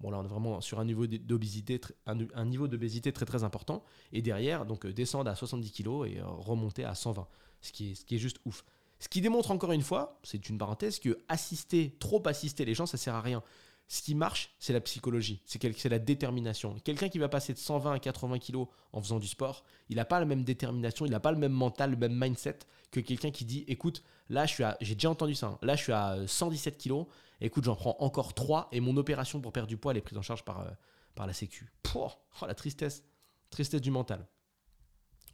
bon, 0.00 0.10
là, 0.10 0.18
on 0.18 0.24
est 0.24 0.28
vraiment 0.28 0.60
sur 0.60 0.80
un 0.80 0.84
niveau 0.84 1.06
d'obésité, 1.06 1.78
très 1.78 3.26
très 3.26 3.44
important. 3.44 3.84
Et 4.12 4.22
derrière, 4.22 4.66
donc 4.66 4.84
euh, 4.84 4.92
descendre 4.92 5.30
à 5.30 5.36
70 5.36 5.70
kg 5.70 6.04
et 6.06 6.18
euh, 6.18 6.26
remonter 6.26 6.84
à 6.84 6.94
120. 6.94 7.28
Ce 7.60 7.68
ce 7.68 7.72
qui 7.72 8.14
est 8.14 8.18
juste 8.18 8.38
ouf. 8.44 8.64
Ce 9.00 9.08
qui 9.08 9.20
démontre 9.20 9.52
encore 9.52 9.72
une 9.72 9.82
fois, 9.82 10.18
c'est 10.24 10.48
une 10.48 10.58
parenthèse, 10.58 10.98
que 10.98 11.18
assister, 11.28 11.96
trop 12.00 12.22
assister 12.26 12.64
les 12.64 12.74
gens, 12.74 12.86
ça 12.86 12.96
sert 12.96 13.14
à 13.14 13.20
rien. 13.20 13.42
Ce 13.90 14.02
qui 14.02 14.14
marche, 14.14 14.54
c'est 14.58 14.74
la 14.74 14.82
psychologie, 14.82 15.42
c'est 15.46 15.88
la 15.88 15.98
détermination. 15.98 16.78
Quelqu'un 16.84 17.08
qui 17.08 17.18
va 17.18 17.28
passer 17.28 17.54
de 17.54 17.58
120 17.58 17.92
à 17.92 17.98
80 17.98 18.38
kg 18.38 18.66
en 18.92 19.00
faisant 19.00 19.18
du 19.18 19.26
sport, 19.26 19.64
il 19.88 19.96
n'a 19.96 20.04
pas 20.04 20.20
la 20.20 20.26
même 20.26 20.44
détermination, 20.44 21.06
il 21.06 21.10
n'a 21.10 21.20
pas 21.20 21.32
le 21.32 21.38
même 21.38 21.52
mental, 21.52 21.92
le 21.92 21.96
même 21.96 22.12
mindset 22.12 22.58
que 22.90 23.00
quelqu'un 23.00 23.30
qui 23.30 23.46
dit 23.46 23.64
écoute, 23.66 24.02
là 24.28 24.44
j'ai 24.46 24.94
déjà 24.94 25.10
entendu 25.10 25.34
ça, 25.34 25.46
hein. 25.46 25.58
là 25.62 25.74
je 25.74 25.82
suis 25.82 25.92
à 25.92 26.18
117 26.26 26.76
kg, 26.76 27.04
écoute, 27.40 27.64
j'en 27.64 27.76
prends 27.76 27.96
encore 28.00 28.34
3 28.34 28.68
et 28.72 28.80
mon 28.80 28.96
opération 28.98 29.40
pour 29.40 29.52
perdre 29.52 29.68
du 29.68 29.78
poids 29.78 29.92
elle 29.92 29.98
est 29.98 30.02
prise 30.02 30.18
en 30.18 30.22
charge 30.22 30.44
par, 30.44 30.60
euh, 30.60 30.70
par 31.14 31.26
la 31.26 31.32
Sécu. 31.32 31.72
oh, 31.94 32.10
la 32.46 32.54
tristesse, 32.54 33.02
tristesse 33.48 33.80
du 33.80 33.90
mental. 33.90 34.26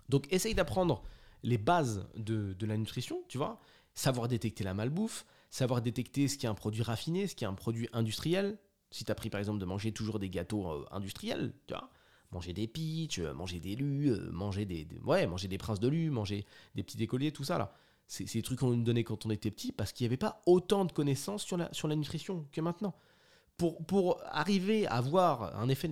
Donc 0.08 0.32
essaye 0.32 0.54
d'apprendre 0.54 1.02
les 1.42 1.58
bases 1.58 2.08
de, 2.16 2.54
la 2.60 2.76
nutrition, 2.76 3.22
tu 3.28 3.38
vois, 3.38 3.60
savoir 3.94 4.28
détecter 4.28 4.64
la 4.64 4.74
malbouffe, 4.74 5.26
savoir 5.54 5.82
détecter 5.82 6.26
ce 6.26 6.36
qui 6.36 6.46
est 6.46 6.48
un 6.48 6.54
produit 6.54 6.82
raffiné, 6.82 7.28
ce 7.28 7.36
qui 7.36 7.44
est 7.44 7.46
un 7.46 7.54
produit 7.54 7.88
industriel. 7.92 8.58
Si 8.90 9.04
tu 9.04 9.12
as 9.12 9.14
pris 9.14 9.30
par 9.30 9.38
exemple 9.38 9.60
de 9.60 9.64
manger 9.64 9.92
toujours 9.92 10.18
des 10.18 10.28
gâteaux 10.28 10.68
euh, 10.68 10.84
industriels, 10.90 11.54
tu 11.68 11.74
vois, 11.74 11.90
manger 12.32 12.52
des 12.52 12.66
pitchs, 12.66 13.20
euh, 13.20 13.32
manger 13.34 13.60
des 13.60 13.76
lus, 13.76 14.10
euh, 14.10 14.32
manger 14.32 14.64
des, 14.64 14.88
ouais, 15.04 15.28
manger 15.28 15.46
des 15.46 15.56
princes 15.56 15.78
de 15.78 15.86
lus, 15.86 16.10
manger 16.10 16.44
des 16.74 16.82
petits 16.82 17.00
écoliers, 17.00 17.30
tout 17.30 17.44
ça 17.44 17.56
là. 17.58 17.72
C'est 18.08 18.24
des 18.24 18.42
trucs 18.42 18.58
qu'on 18.58 18.70
nous 18.70 18.82
donnait 18.82 19.04
quand 19.04 19.26
on 19.26 19.30
était 19.30 19.52
petit 19.52 19.70
parce 19.70 19.92
qu'il 19.92 20.04
n'y 20.04 20.08
avait 20.08 20.16
pas 20.16 20.42
autant 20.44 20.84
de 20.84 20.92
connaissances 20.92 21.44
sur 21.44 21.56
la, 21.56 21.72
sur 21.72 21.86
la 21.86 21.94
nutrition 21.94 22.46
que 22.50 22.60
maintenant. 22.60 22.94
Pour, 23.56 23.86
pour 23.86 24.20
arriver 24.26 24.86
à 24.88 24.94
avoir 24.94 25.56
un 25.56 25.68
effet, 25.68 25.88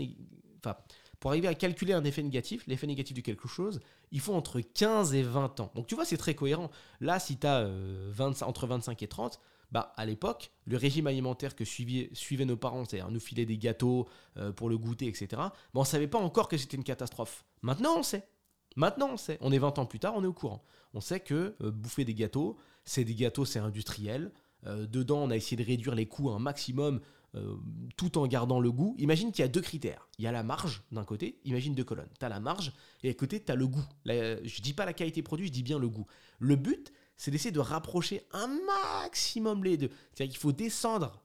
enfin, 0.58 0.76
pour 1.20 1.30
arriver 1.30 1.46
à 1.46 1.54
calculer 1.54 1.92
un 1.92 2.04
effet 2.04 2.22
négatif, 2.22 2.66
l'effet 2.66 2.88
négatif 2.88 3.16
de 3.16 3.22
quelque 3.22 3.48
chose, 3.48 3.80
il 4.10 4.20
faut 4.20 4.34
entre 4.34 4.60
15 4.60 5.14
et 5.14 5.22
20 5.22 5.60
ans. 5.60 5.70
Donc 5.76 5.86
tu 5.86 5.94
vois, 5.94 6.04
c'est 6.04 6.16
très 6.16 6.34
cohérent. 6.34 6.68
Là, 7.00 7.20
si 7.20 7.38
tu 7.38 7.46
as 7.46 7.70
entre 8.42 8.66
25 8.66 9.00
et 9.02 9.06
30, 9.06 9.40
bah, 9.72 9.94
à 9.96 10.04
l'époque, 10.04 10.52
le 10.66 10.76
régime 10.76 11.06
alimentaire 11.06 11.56
que 11.56 11.64
suivaient, 11.64 12.44
nos 12.44 12.58
parents, 12.58 12.84
c'est-à-dire 12.84 13.10
nous 13.10 13.18
filer 13.18 13.46
des 13.46 13.56
gâteaux 13.56 14.06
euh, 14.36 14.52
pour 14.52 14.68
le 14.68 14.76
goûter, 14.76 15.06
etc., 15.06 15.28
bah, 15.32 15.52
on 15.74 15.80
ne 15.80 15.86
savait 15.86 16.06
pas 16.06 16.18
encore 16.18 16.46
que 16.46 16.58
c'était 16.58 16.76
une 16.76 16.84
catastrophe. 16.84 17.44
Maintenant, 17.62 17.96
on 17.96 18.02
sait. 18.02 18.28
Maintenant, 18.76 19.08
on 19.14 19.16
sait. 19.16 19.38
On 19.40 19.50
est 19.50 19.58
20 19.58 19.78
ans 19.78 19.86
plus 19.86 19.98
tard, 19.98 20.12
on 20.14 20.22
est 20.22 20.26
au 20.26 20.34
courant. 20.34 20.62
On 20.92 21.00
sait 21.00 21.20
que 21.20 21.56
euh, 21.62 21.70
bouffer 21.70 22.04
des 22.04 22.14
gâteaux, 22.14 22.58
c'est 22.84 23.04
des 23.04 23.14
gâteaux, 23.14 23.46
c'est 23.46 23.60
industriel. 23.60 24.30
Euh, 24.66 24.86
dedans, 24.86 25.22
on 25.22 25.30
a 25.30 25.36
essayé 25.36 25.56
de 25.56 25.66
réduire 25.66 25.94
les 25.94 26.06
coûts 26.06 26.30
un 26.30 26.38
maximum 26.38 27.00
tout 27.96 28.18
en 28.18 28.26
gardant 28.26 28.60
le 28.60 28.70
goût. 28.70 28.94
Imagine 28.98 29.32
qu'il 29.32 29.40
y 29.40 29.46
a 29.46 29.48
deux 29.48 29.62
critères. 29.62 30.06
Il 30.18 30.24
y 30.26 30.28
a 30.28 30.32
la 30.32 30.42
marge 30.42 30.82
d'un 30.92 31.02
côté, 31.02 31.40
imagine 31.46 31.74
deux 31.74 31.82
colonnes. 31.82 32.10
Tu 32.20 32.26
as 32.26 32.28
la 32.28 32.40
marge 32.40 32.74
et 33.02 33.08
à 33.08 33.14
côté, 33.14 33.42
tu 33.42 33.50
as 33.50 33.54
le 33.54 33.66
goût. 33.66 33.86
je 34.04 34.12
ne 34.12 34.62
dis 34.62 34.74
pas 34.74 34.84
la 34.84 34.92
qualité 34.92 35.22
produit, 35.22 35.46
je 35.46 35.52
dis 35.52 35.62
bien 35.62 35.78
le 35.78 35.88
goût. 35.88 36.04
Le 36.40 36.56
but, 36.56 36.92
c'est 37.22 37.30
d'essayer 37.30 37.52
de 37.52 37.60
rapprocher 37.60 38.26
un 38.32 38.48
maximum 38.48 39.62
les 39.62 39.76
deux. 39.76 39.92
C'est-à-dire 40.12 40.32
qu'il 40.32 40.40
faut 40.40 40.50
descendre 40.50 41.22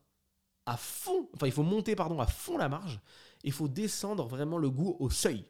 à 0.68 0.78
fond, 0.78 1.28
enfin 1.34 1.48
il 1.48 1.52
faut 1.52 1.64
monter 1.64 1.96
pardon 1.96 2.20
à 2.20 2.28
fond 2.28 2.56
la 2.60 2.70
marge, 2.70 3.00
il 3.44 3.52
faut 3.52 3.68
descendre 3.68 4.28
vraiment 4.28 4.60
le 4.60 4.70
goût 4.70 4.96
au 5.00 5.10
seuil, 5.10 5.44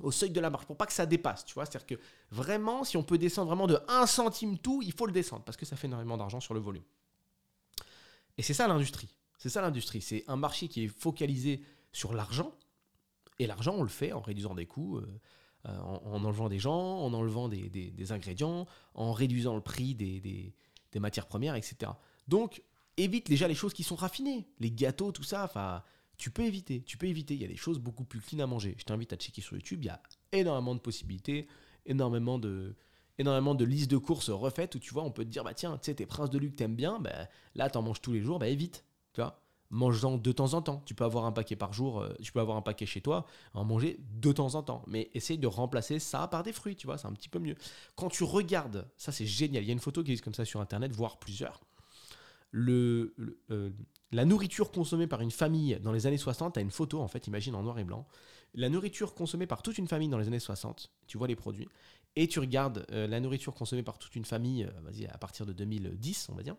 au 0.00 0.12
seuil 0.12 0.30
de 0.30 0.38
la 0.38 0.48
marge, 0.48 0.64
pour 0.64 0.76
pas 0.76 0.86
que 0.86 0.92
ça 0.92 1.06
dépasse, 1.06 1.44
tu 1.44 1.54
vois. 1.54 1.66
C'est-à-dire 1.66 1.88
que 1.88 2.00
vraiment, 2.30 2.84
si 2.84 2.96
on 2.96 3.02
peut 3.02 3.18
descendre 3.18 3.48
vraiment 3.48 3.66
de 3.66 3.80
1 3.88 4.06
centime 4.06 4.58
tout, 4.58 4.80
il 4.80 4.92
faut 4.92 5.06
le 5.06 5.12
descendre, 5.12 5.42
parce 5.42 5.56
que 5.56 5.66
ça 5.66 5.74
fait 5.74 5.88
énormément 5.88 6.16
d'argent 6.16 6.38
sur 6.38 6.54
le 6.54 6.60
volume. 6.60 6.84
Et 8.36 8.44
c'est 8.44 8.54
ça 8.54 8.68
l'industrie. 8.68 9.12
C'est 9.38 9.48
ça 9.48 9.60
l'industrie. 9.60 10.02
C'est 10.02 10.22
un 10.28 10.36
marché 10.36 10.68
qui 10.68 10.84
est 10.84 10.88
focalisé 10.88 11.64
sur 11.90 12.14
l'argent. 12.14 12.54
Et 13.40 13.48
l'argent, 13.48 13.74
on 13.76 13.82
le 13.82 13.88
fait 13.88 14.12
en 14.12 14.20
réduisant 14.20 14.54
des 14.54 14.66
coûts. 14.66 14.98
Euh, 14.98 15.20
euh, 15.66 15.76
en, 15.78 16.24
enlevant 16.24 16.48
des 16.48 16.58
gens, 16.58 16.98
en 16.98 17.12
enlevant 17.12 17.48
des, 17.48 18.12
ingrédients, 18.12 18.66
en 18.94 19.12
réduisant 19.12 19.54
le 19.54 19.60
prix 19.60 19.94
des, 19.94 20.54
matières 20.96 21.26
premières, 21.26 21.54
etc. 21.54 21.92
Donc, 22.28 22.62
évite 22.96 23.28
déjà 23.28 23.48
les 23.48 23.54
choses 23.54 23.72
qui 23.72 23.82
sont 23.82 23.96
raffinées, 23.96 24.46
les 24.60 24.70
gâteaux, 24.70 25.12
tout 25.12 25.22
ça. 25.22 25.44
Enfin, 25.44 25.82
tu 26.16 26.30
peux 26.30 26.44
éviter, 26.44 26.82
tu 26.82 26.96
peux 26.96 27.06
éviter. 27.06 27.34
Il 27.34 27.40
y 27.40 27.44
a 27.44 27.48
des 27.48 27.56
choses 27.56 27.78
beaucoup 27.78 28.04
plus 28.04 28.20
clean 28.20 28.40
à 28.40 28.46
manger. 28.46 28.74
Je 28.78 28.84
t'invite 28.84 29.12
à 29.12 29.16
checker 29.16 29.40
sur 29.40 29.56
YouTube. 29.56 29.80
Il 29.82 29.86
y 29.86 29.90
a 29.90 30.00
énormément 30.32 30.74
de 30.74 30.80
possibilités, 30.80 31.46
énormément 31.86 32.38
de, 32.38 32.76
énormément 33.18 33.54
de 33.54 33.64
listes 33.64 33.90
de 33.90 33.98
courses 33.98 34.30
refaites 34.30 34.74
où 34.74 34.78
tu 34.78 34.92
vois, 34.92 35.02
on 35.02 35.10
peut 35.10 35.24
te 35.24 35.30
dire, 35.30 35.44
bah 35.44 35.54
tiens, 35.54 35.76
tu 35.78 35.86
sais, 35.86 35.94
tes 35.94 36.06
princes 36.06 36.30
de 36.30 36.38
luxe 36.38 36.56
t'aimes 36.56 36.76
bien, 36.76 36.98
bah, 37.00 37.28
là, 37.54 37.68
t'en 37.68 37.82
manges 37.82 38.00
tous 38.00 38.12
les 38.12 38.20
jours, 38.20 38.38
bah 38.38 38.48
évite. 38.48 38.84
Tu 39.12 39.20
vois? 39.20 39.40
Mange-en 39.70 40.16
de 40.16 40.32
temps 40.32 40.54
en 40.54 40.62
temps. 40.62 40.82
Tu 40.86 40.94
peux 40.94 41.04
avoir 41.04 41.24
un 41.24 41.32
paquet 41.32 41.56
par 41.56 41.72
jour, 41.72 42.00
euh, 42.00 42.14
tu 42.22 42.32
peux 42.32 42.40
avoir 42.40 42.56
un 42.56 42.62
paquet 42.62 42.86
chez 42.86 43.00
toi, 43.00 43.26
en 43.54 43.64
manger 43.64 43.98
de 44.00 44.32
temps 44.32 44.54
en 44.54 44.62
temps. 44.62 44.82
Mais 44.86 45.10
essaye 45.14 45.38
de 45.38 45.46
remplacer 45.46 45.98
ça 45.98 46.26
par 46.28 46.42
des 46.42 46.52
fruits, 46.52 46.76
tu 46.76 46.86
vois, 46.86 46.98
c'est 46.98 47.06
un 47.06 47.12
petit 47.12 47.28
peu 47.28 47.38
mieux. 47.38 47.56
Quand 47.96 48.08
tu 48.08 48.24
regardes, 48.24 48.88
ça 48.96 49.12
c'est 49.12 49.26
génial, 49.26 49.62
il 49.62 49.66
y 49.66 49.70
a 49.70 49.72
une 49.72 49.80
photo 49.80 50.02
qui 50.02 50.10
existe 50.10 50.24
comme 50.24 50.34
ça 50.34 50.44
sur 50.44 50.60
Internet, 50.60 50.92
voire 50.92 51.18
plusieurs. 51.18 51.60
Le, 52.50 53.14
euh, 53.50 53.70
la 54.10 54.24
nourriture 54.24 54.70
consommée 54.70 55.06
par 55.06 55.20
une 55.20 55.30
famille 55.30 55.78
dans 55.82 55.92
les 55.92 56.06
années 56.06 56.16
60, 56.16 56.54
tu 56.54 56.58
as 56.58 56.62
une 56.62 56.70
photo 56.70 57.00
en 57.00 57.08
fait, 57.08 57.26
imagine 57.26 57.54
en 57.54 57.62
noir 57.62 57.78
et 57.78 57.84
blanc. 57.84 58.06
La 58.54 58.70
nourriture 58.70 59.14
consommée 59.14 59.46
par 59.46 59.60
toute 59.60 59.76
une 59.76 59.86
famille 59.86 60.08
dans 60.08 60.16
les 60.16 60.28
années 60.28 60.40
60, 60.40 60.90
tu 61.06 61.18
vois 61.18 61.28
les 61.28 61.36
produits, 61.36 61.68
et 62.16 62.26
tu 62.26 62.40
regardes 62.40 62.86
euh, 62.90 63.06
la 63.06 63.20
nourriture 63.20 63.52
consommée 63.54 63.82
par 63.82 63.98
toute 63.98 64.16
une 64.16 64.24
famille, 64.24 64.66
vas-y, 64.82 65.06
à 65.06 65.18
partir 65.18 65.44
de 65.44 65.52
2010, 65.52 66.30
on 66.30 66.34
va 66.34 66.42
dire, 66.42 66.56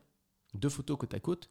deux 0.53 0.69
photos 0.69 0.97
côte 0.97 1.13
à 1.15 1.19
côte, 1.19 1.49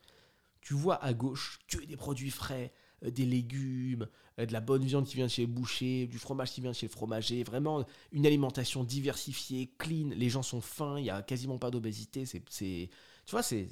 tu 0.60 0.74
vois 0.74 1.02
à 1.02 1.12
gauche 1.14 1.58
que 1.68 1.78
des 1.84 1.96
produits 1.96 2.30
frais, 2.30 2.72
euh, 3.04 3.10
des 3.10 3.24
légumes, 3.24 4.08
euh, 4.38 4.46
de 4.46 4.52
la 4.52 4.60
bonne 4.60 4.84
viande 4.84 5.06
qui 5.06 5.16
vient 5.16 5.26
de 5.26 5.30
chez 5.30 5.42
le 5.42 5.52
boucher, 5.52 6.06
du 6.06 6.18
fromage 6.18 6.52
qui 6.52 6.60
vient 6.60 6.70
de 6.70 6.76
chez 6.76 6.86
le 6.86 6.92
fromager, 6.92 7.42
vraiment 7.44 7.84
une 8.12 8.26
alimentation 8.26 8.84
diversifiée, 8.84 9.72
clean, 9.78 10.10
les 10.14 10.28
gens 10.28 10.42
sont 10.42 10.60
fins, 10.60 10.98
il 10.98 11.04
n'y 11.04 11.10
a 11.10 11.22
quasiment 11.22 11.58
pas 11.58 11.70
d'obésité, 11.70 12.24
c'est, 12.26 12.40
tu 12.40 12.88
vois, 13.30 13.42
c'est, 13.42 13.68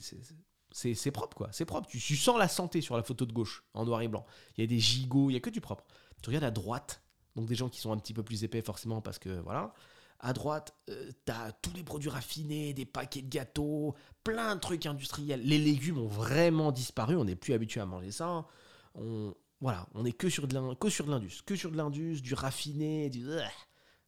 c'est, 0.73 1.11
propre 1.11 1.37
quoi, 1.37 1.49
c'est 1.53 1.65
propre, 1.65 1.89
tu, 1.89 1.99
sens 2.17 2.39
la 2.39 2.49
santé 2.49 2.81
sur 2.81 2.97
la 2.97 3.03
photo 3.03 3.27
de 3.27 3.33
gauche, 3.33 3.65
en 3.75 3.85
noir 3.85 4.03
et 4.03 4.09
blanc, 4.09 4.27
il 4.57 4.61
y 4.61 4.65
a 4.65 4.67
des 4.67 4.81
gigots, 4.81 5.31
il 5.31 5.35
n'y 5.35 5.39
a 5.39 5.41
que 5.41 5.51
du 5.51 5.61
propre. 5.61 5.85
Tu 6.23 6.31
regardes 6.31 6.45
à 6.45 6.51
droite, 6.51 7.03
donc 7.35 7.47
des 7.47 7.55
gens 7.55 7.69
qui 7.69 7.81
sont 7.81 7.93
un 7.93 7.99
petit 7.99 8.15
peu 8.15 8.23
plus 8.23 8.43
épais 8.45 8.63
forcément 8.63 9.01
parce 9.01 9.19
que 9.19 9.41
voilà, 9.41 9.75
à 10.21 10.33
droite, 10.33 10.75
euh, 10.91 11.11
t'as 11.25 11.53
tous 11.53 11.73
les 11.75 11.83
produits 11.83 12.11
raffinés, 12.11 12.73
des 12.73 12.87
paquets 12.87 13.23
de 13.23 13.29
gâteaux, 13.29 13.95
plein 14.25 14.55
de 14.55 14.61
trucs 14.61 14.87
industriels. 14.87 15.43
Les 15.43 15.59
légumes 15.59 15.99
ont 15.99 16.09
vraiment 16.09 16.73
disparu, 16.73 17.17
on 17.17 17.25
n'est 17.25 17.37
plus 17.37 17.53
habitué 17.53 17.81
à 17.81 17.87
manger 17.87 18.13
ça. 18.13 18.47
On, 18.95 19.35
voilà, 19.61 19.87
on 19.95 20.05
est 20.05 20.13
que 20.13 20.29
sur 20.29 20.47
de 20.47 20.55
l'indus, 20.55 21.43
que 21.45 21.57
sur 21.57 21.71
de 21.71 21.77
l'indus, 21.77 22.23
du 22.23 22.35
raffiné, 22.35 23.11
du, 23.11 23.27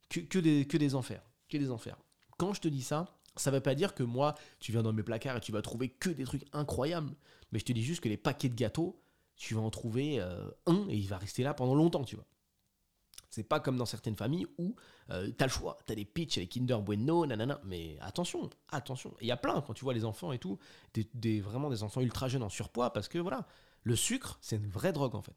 que, 0.09 0.39
des, 0.39 0.95
enfers, 0.95 1.23
que 1.49 1.57
des 1.57 1.71
enfers. 1.71 1.97
Quand 2.37 2.53
je 2.53 2.61
te 2.61 2.69
dis 2.69 2.83
ça, 2.83 3.19
ça 3.37 3.51
ne 3.51 3.57
veut 3.57 3.63
pas 3.63 3.75
dire 3.75 3.95
que 3.95 4.03
moi, 4.03 4.35
tu 4.61 4.73
viens 4.73 4.83
dans 4.83 4.93
mes 4.93 5.03
placards 5.03 5.37
et 5.37 5.41
tu 5.41 5.53
vas 5.53 5.63
trouver 5.63 5.89
que 5.89 6.11
des 6.11 6.25
trucs 6.25 6.45
incroyables. 6.53 7.15
Mais 7.53 7.59
je 7.59 7.65
te 7.65 7.73
dis 7.73 7.83
juste 7.83 8.03
que 8.03 8.09
les 8.09 8.17
paquets 8.17 8.49
de 8.49 8.55
gâteaux, 8.55 9.01
tu 9.37 9.55
vas 9.55 9.61
en 9.61 9.71
trouver 9.71 10.21
euh, 10.21 10.51
un 10.67 10.87
et 10.89 10.97
il 10.97 11.09
va 11.09 11.19
rester 11.19 11.43
là 11.43 11.55
pendant 11.55 11.75
longtemps, 11.75 12.05
tu 12.05 12.17
vois. 12.17 12.27
C'est 13.31 13.45
pas 13.45 13.61
comme 13.61 13.77
dans 13.77 13.87
certaines 13.87 14.17
familles 14.17 14.47
où 14.57 14.75
euh, 15.11 15.31
t'as 15.37 15.47
le 15.47 15.51
choix, 15.51 15.79
t'as 15.87 15.95
des 15.95 16.05
pitchs 16.05 16.37
les 16.37 16.47
Kinder 16.47 16.79
Bueno, 16.81 17.27
nanana, 17.27 17.61
mais 17.65 17.99
attention, 18.01 18.49
attention. 18.71 19.15
Il 19.21 19.27
y 19.27 19.31
a 19.31 19.37
plein 19.37 19.61
quand 19.61 19.75
tu 19.75 19.85
vois 19.85 19.93
les 19.93 20.05
enfants 20.05 20.33
et 20.33 20.39
tout, 20.39 20.59
des, 20.95 21.41
vraiment 21.41 21.69
des 21.69 21.83
enfants 21.83 22.01
ultra 22.01 22.29
jeunes 22.29 22.43
en 22.43 22.49
surpoids 22.49 22.93
parce 22.93 23.09
que 23.09 23.19
voilà, 23.19 23.47
le 23.83 23.97
sucre, 23.97 24.39
c'est 24.41 24.57
une 24.57 24.69
vraie 24.69 24.93
drogue 24.93 25.15
en 25.15 25.23
fait. 25.23 25.37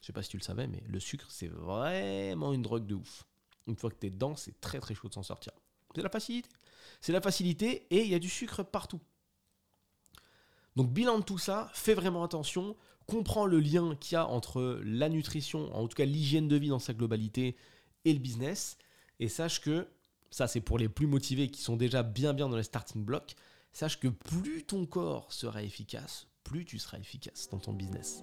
Je 0.00 0.06
sais 0.06 0.12
pas 0.12 0.22
si 0.22 0.30
tu 0.30 0.38
le 0.38 0.42
savais, 0.42 0.66
mais 0.66 0.82
le 0.86 1.00
sucre, 1.00 1.26
c'est 1.30 1.48
vraiment 1.48 2.52
une 2.52 2.62
drogue 2.62 2.86
de 2.86 2.94
ouf. 2.94 3.24
Une 3.66 3.76
fois 3.76 3.90
que 3.90 3.96
t'es 3.96 4.10
dedans, 4.10 4.36
c'est 4.36 4.60
très 4.60 4.78
très 4.78 4.94
chaud 4.94 5.08
de 5.08 5.14
s'en 5.14 5.22
sortir. 5.22 5.52
C'est 5.94 6.02
la 6.02 6.08
facilité. 6.08 6.48
C'est 7.00 7.12
la 7.12 7.20
facilité 7.20 7.86
et 7.90 8.02
il 8.02 8.08
y 8.08 8.14
a 8.14 8.18
du 8.18 8.28
sucre 8.28 8.62
partout. 8.62 9.00
Donc 10.76 10.90
bilan 10.90 11.18
de 11.18 11.24
tout 11.24 11.38
ça, 11.38 11.70
fais 11.72 11.94
vraiment 11.94 12.22
attention, 12.22 12.76
comprends 13.06 13.46
le 13.46 13.60
lien 13.60 13.96
qu'il 13.98 14.14
y 14.14 14.16
a 14.16 14.26
entre 14.26 14.80
la 14.84 15.08
nutrition, 15.08 15.74
en 15.74 15.88
tout 15.88 15.96
cas 15.96 16.04
l'hygiène 16.04 16.48
de 16.48 16.56
vie 16.56 16.68
dans 16.68 16.78
sa 16.78 16.92
globalité, 16.92 17.56
et 18.04 18.12
le 18.12 18.18
business, 18.18 18.76
et 19.18 19.28
sache 19.28 19.60
que, 19.60 19.88
ça 20.30 20.46
c'est 20.46 20.60
pour 20.60 20.78
les 20.78 20.88
plus 20.88 21.06
motivés 21.06 21.48
qui 21.48 21.62
sont 21.62 21.76
déjà 21.76 22.02
bien 22.02 22.34
bien 22.34 22.48
dans 22.48 22.56
les 22.56 22.62
starting 22.62 23.04
blocks, 23.04 23.34
sache 23.72 23.98
que 23.98 24.08
plus 24.08 24.64
ton 24.64 24.86
corps 24.86 25.32
sera 25.32 25.62
efficace, 25.62 26.26
plus 26.44 26.64
tu 26.64 26.78
seras 26.78 26.98
efficace 26.98 27.48
dans 27.50 27.58
ton 27.58 27.72
business. 27.72 28.22